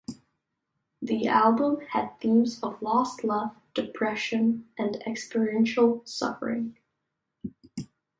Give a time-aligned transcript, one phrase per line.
[1.03, 6.75] The album had themes of lost love, depression, and experiential suffering.